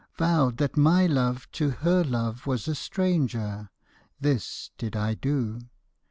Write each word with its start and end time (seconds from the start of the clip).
Vowed 0.17 0.57
that 0.57 0.75
my 0.75 1.05
love 1.05 1.47
to 1.51 1.69
her 1.69 2.03
love 2.03 2.47
was 2.47 2.67
a 2.67 2.73
stranger, 2.73 3.69
This 4.19 4.71
did 4.79 4.95
I 4.95 5.13
do. 5.13 5.59